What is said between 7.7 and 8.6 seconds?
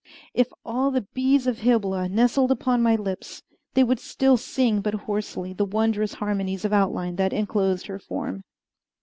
her form.